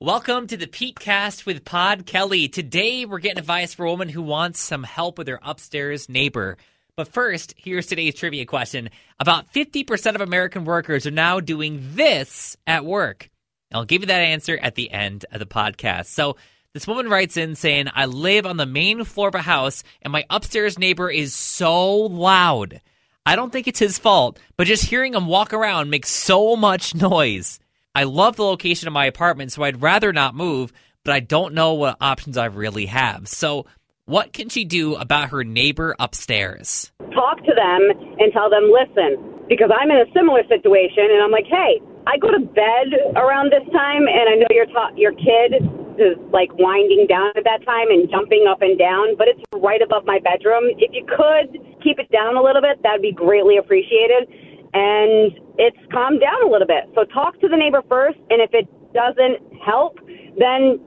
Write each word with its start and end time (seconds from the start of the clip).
Welcome 0.00 0.46
to 0.48 0.58
the 0.58 0.66
Pete 0.66 1.00
Cast 1.00 1.46
with 1.46 1.64
Pod 1.64 2.04
Kelly. 2.04 2.48
Today 2.48 3.06
we're 3.06 3.18
getting 3.18 3.38
advice 3.38 3.72
for 3.72 3.86
a 3.86 3.90
woman 3.90 4.10
who 4.10 4.20
wants 4.20 4.60
some 4.60 4.82
help 4.82 5.16
with 5.16 5.26
her 5.26 5.40
upstairs 5.42 6.10
neighbor. 6.10 6.58
But 6.96 7.08
first, 7.08 7.54
here's 7.56 7.86
today's 7.86 8.14
trivia 8.14 8.44
question. 8.44 8.90
About 9.18 9.50
50% 9.54 10.14
of 10.14 10.20
American 10.20 10.66
workers 10.66 11.06
are 11.06 11.10
now 11.10 11.40
doing 11.40 11.80
this 11.94 12.58
at 12.66 12.84
work. 12.84 13.30
I'll 13.72 13.86
give 13.86 14.02
you 14.02 14.08
that 14.08 14.20
answer 14.20 14.58
at 14.60 14.74
the 14.74 14.90
end 14.90 15.24
of 15.32 15.38
the 15.38 15.46
podcast. 15.46 16.08
So, 16.08 16.36
this 16.74 16.86
woman 16.86 17.08
writes 17.08 17.38
in 17.38 17.54
saying, 17.54 17.86
I 17.94 18.04
live 18.04 18.44
on 18.44 18.58
the 18.58 18.66
main 18.66 19.02
floor 19.04 19.28
of 19.28 19.34
a 19.34 19.40
house 19.40 19.82
and 20.02 20.12
my 20.12 20.26
upstairs 20.28 20.78
neighbor 20.78 21.08
is 21.08 21.34
so 21.34 21.94
loud. 21.94 22.82
I 23.24 23.34
don't 23.34 23.50
think 23.50 23.66
it's 23.66 23.78
his 23.78 23.98
fault, 23.98 24.38
but 24.58 24.66
just 24.66 24.84
hearing 24.84 25.14
him 25.14 25.26
walk 25.26 25.54
around 25.54 25.88
makes 25.88 26.10
so 26.10 26.54
much 26.54 26.94
noise. 26.94 27.60
I 27.96 28.04
love 28.04 28.36
the 28.36 28.44
location 28.44 28.88
of 28.88 28.92
my 28.92 29.06
apartment, 29.06 29.52
so 29.52 29.62
I'd 29.62 29.80
rather 29.80 30.12
not 30.12 30.34
move, 30.34 30.70
but 31.02 31.14
I 31.14 31.20
don't 31.20 31.54
know 31.54 31.72
what 31.72 31.96
options 31.98 32.36
I 32.36 32.44
really 32.44 32.84
have. 32.84 33.26
So, 33.26 33.64
what 34.04 34.34
can 34.34 34.50
she 34.50 34.66
do 34.66 34.96
about 34.96 35.30
her 35.30 35.42
neighbor 35.44 35.96
upstairs? 35.98 36.92
talk 37.16 37.40
to 37.48 37.56
them 37.56 37.80
and 38.20 38.28
tell 38.36 38.52
them, 38.52 38.68
listen, 38.68 39.16
because 39.48 39.72
I'm 39.72 39.88
in 39.88 39.96
a 39.96 40.08
similar 40.12 40.44
situation, 40.44 41.08
and 41.08 41.24
I'm 41.24 41.32
like, 41.32 41.48
hey, 41.48 41.80
I 42.04 42.20
go 42.20 42.28
to 42.28 42.44
bed 42.44 43.16
around 43.16 43.48
this 43.48 43.64
time, 43.72 44.04
and 44.04 44.28
I 44.28 44.34
know 44.44 44.52
your 44.52 44.68
ta- 44.68 44.92
your 44.94 45.16
kid 45.16 45.64
is 45.96 46.20
like 46.28 46.52
winding 46.60 47.08
down 47.08 47.32
at 47.32 47.48
that 47.48 47.64
time 47.64 47.88
and 47.88 48.04
jumping 48.12 48.44
up 48.44 48.60
and 48.60 48.76
down, 48.78 49.16
but 49.16 49.26
it's 49.26 49.40
right 49.56 49.80
above 49.80 50.04
my 50.04 50.20
bedroom. 50.20 50.68
If 50.76 50.92
you 50.92 51.08
could 51.08 51.56
keep 51.80 51.98
it 51.98 52.12
down 52.12 52.36
a 52.36 52.42
little 52.44 52.60
bit, 52.60 52.76
that'd 52.84 53.00
be 53.00 53.16
greatly 53.16 53.56
appreciated. 53.56 54.28
And 54.76 55.32
it's 55.56 55.78
calmed 55.90 56.20
down 56.20 56.42
a 56.44 56.50
little 56.52 56.66
bit. 56.66 56.84
So 56.94 57.04
talk 57.04 57.40
to 57.40 57.48
the 57.48 57.56
neighbor 57.56 57.80
first, 57.88 58.18
and 58.28 58.42
if 58.42 58.50
it 58.52 58.68
doesn't 58.92 59.40
help, 59.64 59.98
then 60.38 60.78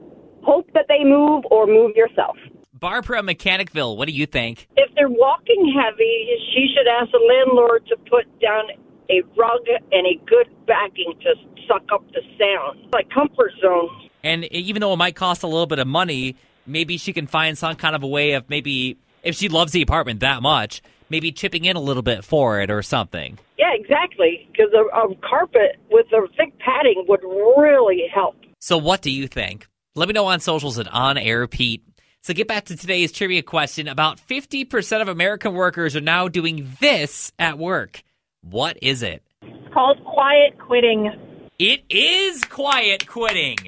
hope 0.44 0.70
that 0.74 0.86
they 0.88 1.02
move 1.02 1.42
or 1.50 1.66
move 1.66 1.96
yourself. 1.96 2.36
Barbara 2.72 3.20
Mechanicville, 3.22 3.96
what 3.96 4.06
do 4.06 4.14
you 4.14 4.26
think? 4.26 4.68
if 4.76 4.94
they're 4.94 5.08
walking 5.10 5.74
heavy, 5.76 6.28
she 6.54 6.66
should 6.74 6.86
ask 6.88 7.10
the 7.10 7.18
landlord 7.18 7.84
to 7.88 7.96
put 8.08 8.24
down 8.40 8.64
a 9.10 9.22
rug 9.36 9.60
and 9.92 10.06
a 10.06 10.14
good 10.26 10.48
backing 10.66 11.12
to 11.20 11.34
suck 11.66 11.82
up 11.92 12.04
the 12.12 12.22
sound, 12.38 12.88
like 12.92 13.10
comfort 13.10 13.52
zone. 13.60 13.88
And 14.22 14.44
even 14.46 14.80
though 14.80 14.92
it 14.92 14.96
might 14.96 15.16
cost 15.16 15.42
a 15.42 15.46
little 15.46 15.66
bit 15.66 15.78
of 15.78 15.86
money, 15.86 16.36
maybe 16.66 16.96
she 16.96 17.12
can 17.12 17.26
find 17.26 17.58
some 17.58 17.74
kind 17.74 17.94
of 17.96 18.02
a 18.02 18.06
way 18.06 18.32
of 18.32 18.48
maybe, 18.48 18.96
if 19.22 19.34
she 19.36 19.48
loves 19.48 19.72
the 19.72 19.82
apartment 19.82 20.20
that 20.20 20.42
much, 20.42 20.82
maybe 21.08 21.32
chipping 21.32 21.64
in 21.64 21.76
a 21.76 21.80
little 21.80 22.02
bit 22.02 22.24
for 22.24 22.60
it 22.60 22.70
or 22.70 22.82
something. 22.82 23.38
Yeah, 23.70 23.80
exactly. 23.80 24.48
Because 24.50 24.72
a, 24.72 24.96
a 24.96 25.14
carpet 25.16 25.76
with 25.90 26.06
a 26.12 26.26
thick 26.36 26.58
padding 26.58 27.04
would 27.08 27.22
really 27.22 28.04
help. 28.12 28.36
So, 28.58 28.76
what 28.76 29.02
do 29.02 29.10
you 29.10 29.26
think? 29.26 29.66
Let 29.94 30.08
me 30.08 30.12
know 30.12 30.26
on 30.26 30.40
socials 30.40 30.78
at 30.78 30.88
On 30.88 31.18
Air 31.18 31.46
Pete. 31.46 31.82
So, 32.22 32.34
get 32.34 32.48
back 32.48 32.66
to 32.66 32.76
today's 32.76 33.12
trivia 33.12 33.42
question. 33.42 33.88
About 33.88 34.18
50% 34.18 35.02
of 35.02 35.08
American 35.08 35.54
workers 35.54 35.96
are 35.96 36.00
now 36.00 36.28
doing 36.28 36.68
this 36.80 37.32
at 37.38 37.58
work. 37.58 38.02
What 38.42 38.78
is 38.82 39.02
it? 39.02 39.22
It's 39.42 39.74
called 39.74 40.02
quiet 40.04 40.58
quitting. 40.58 41.12
It 41.58 41.82
is 41.88 42.44
quiet 42.44 43.06
quitting. 43.06 43.58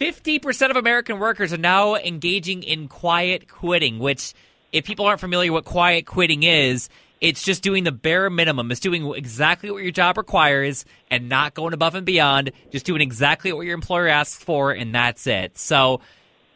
50% 0.00 0.70
of 0.70 0.76
American 0.76 1.20
workers 1.20 1.52
are 1.52 1.58
now 1.58 1.94
engaging 1.94 2.64
in 2.64 2.88
quiet 2.88 3.48
quitting, 3.48 4.00
which, 4.00 4.34
if 4.72 4.84
people 4.84 5.06
aren't 5.06 5.20
familiar 5.20 5.52
what 5.52 5.64
quiet 5.64 6.06
quitting 6.06 6.42
is, 6.42 6.88
it's 7.22 7.44
just 7.44 7.62
doing 7.62 7.84
the 7.84 7.92
bare 7.92 8.28
minimum. 8.28 8.70
It's 8.72 8.80
doing 8.80 9.14
exactly 9.14 9.70
what 9.70 9.82
your 9.84 9.92
job 9.92 10.18
requires 10.18 10.84
and 11.08 11.28
not 11.28 11.54
going 11.54 11.72
above 11.72 11.94
and 11.94 12.04
beyond, 12.04 12.50
just 12.70 12.84
doing 12.84 13.00
exactly 13.00 13.52
what 13.52 13.64
your 13.64 13.74
employer 13.74 14.08
asks 14.08 14.42
for, 14.42 14.72
and 14.72 14.92
that's 14.92 15.28
it. 15.28 15.56
So, 15.56 16.00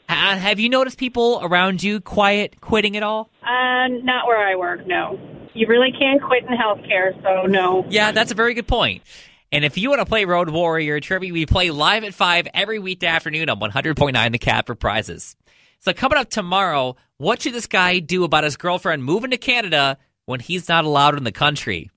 have 0.08 0.58
you 0.58 0.68
noticed 0.68 0.98
people 0.98 1.38
around 1.40 1.84
you 1.84 2.00
quiet 2.00 2.60
quitting 2.60 2.96
at 2.96 3.04
all? 3.04 3.30
Uh, 3.42 3.86
not 4.02 4.26
where 4.26 4.38
I 4.38 4.56
work, 4.56 4.86
no. 4.88 5.18
You 5.54 5.68
really 5.68 5.92
can't 5.92 6.20
quit 6.20 6.42
in 6.42 6.48
healthcare, 6.48 7.14
so 7.22 7.46
no. 7.46 7.86
Yeah, 7.88 8.10
that's 8.10 8.32
a 8.32 8.34
very 8.34 8.54
good 8.54 8.66
point. 8.66 9.04
And 9.52 9.64
if 9.64 9.78
you 9.78 9.88
want 9.88 10.00
to 10.00 10.06
play 10.06 10.24
Road 10.24 10.50
Warrior 10.50 10.98
Trivia, 10.98 11.32
we 11.32 11.46
play 11.46 11.70
live 11.70 12.02
at 12.02 12.12
5 12.12 12.48
every 12.52 12.80
weekday 12.80 13.06
afternoon 13.06 13.48
on 13.48 13.60
100.9 13.60 14.32
The 14.32 14.38
Cat 14.38 14.66
for 14.66 14.74
prizes. 14.74 15.36
So 15.78 15.92
coming 15.92 16.18
up 16.18 16.28
tomorrow, 16.28 16.96
what 17.18 17.42
should 17.42 17.54
this 17.54 17.68
guy 17.68 18.00
do 18.00 18.24
about 18.24 18.42
his 18.42 18.56
girlfriend 18.56 19.04
moving 19.04 19.30
to 19.30 19.36
Canada 19.36 19.98
when 20.26 20.40
he's 20.40 20.68
not 20.68 20.84
allowed 20.84 21.16
in 21.16 21.24
the 21.24 21.32
country? 21.32 21.90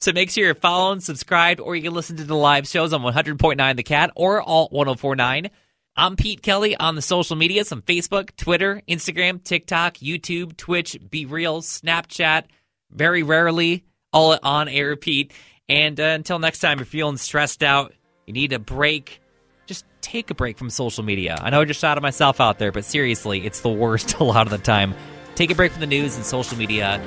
So 0.00 0.12
make 0.12 0.30
sure 0.30 0.44
you're 0.44 0.54
following, 0.54 1.00
subscribed, 1.00 1.60
or 1.60 1.74
you 1.74 1.82
can 1.82 1.94
listen 1.94 2.16
to 2.16 2.24
the 2.24 2.36
live 2.36 2.68
shows 2.68 2.92
on 2.92 3.02
100.9 3.02 3.76
The 3.76 3.82
Cat 3.82 4.10
or 4.14 4.40
Alt 4.40 4.72
1049. 4.72 5.50
I'm 5.96 6.14
Pete 6.14 6.42
Kelly 6.42 6.76
on 6.76 6.94
the 6.94 7.02
social 7.02 7.34
medias 7.34 7.72
on 7.72 7.82
Facebook, 7.82 8.36
Twitter, 8.36 8.80
Instagram, 8.88 9.42
TikTok, 9.42 9.94
YouTube, 9.94 10.56
Twitch, 10.56 10.96
BeReal, 11.00 11.60
Snapchat, 11.60 12.44
very 12.92 13.24
rarely, 13.24 13.84
all 14.12 14.38
on 14.40 14.68
air 14.68 14.94
Pete. 14.94 15.32
And 15.68 15.98
uh, 15.98 16.04
until 16.04 16.38
next 16.38 16.60
time, 16.60 16.74
if 16.74 16.94
you're 16.94 17.02
feeling 17.02 17.16
stressed 17.16 17.64
out, 17.64 17.92
you 18.26 18.32
need 18.32 18.52
a 18.52 18.60
break, 18.60 19.20
just 19.66 19.84
take 20.00 20.30
a 20.30 20.34
break 20.34 20.56
from 20.56 20.70
social 20.70 21.02
media. 21.02 21.36
I 21.40 21.50
know 21.50 21.60
I 21.60 21.64
just 21.64 21.80
shouted 21.80 22.02
myself 22.02 22.40
out 22.40 22.60
there, 22.60 22.70
but 22.70 22.84
seriously, 22.84 23.44
it's 23.44 23.62
the 23.62 23.68
worst 23.68 24.14
a 24.20 24.24
lot 24.24 24.46
of 24.46 24.52
the 24.52 24.58
time. 24.58 24.94
Take 25.34 25.50
a 25.50 25.56
break 25.56 25.72
from 25.72 25.80
the 25.80 25.86
news 25.88 26.14
and 26.14 26.24
social 26.24 26.56
media. 26.56 27.00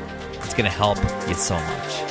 It's 0.52 0.58
going 0.58 0.70
to 0.70 0.78
help 0.78 0.98
you 1.30 1.34
so 1.34 1.56
much. 1.56 2.11